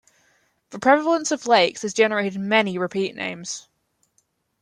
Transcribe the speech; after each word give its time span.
The 0.71 0.79
prevalence 0.79 1.31
of 1.31 1.45
lakes 1.45 1.83
has 1.83 1.93
generated 1.93 2.41
many 2.41 2.75
repeat 2.79 3.15
names. 3.15 3.67